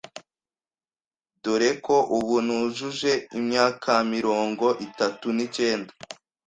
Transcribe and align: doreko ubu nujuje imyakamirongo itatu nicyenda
doreko 1.43 1.95
ubu 2.17 2.35
nujuje 2.45 3.11
imyakamirongo 3.39 4.67
itatu 4.87 5.27
nicyenda 5.35 5.91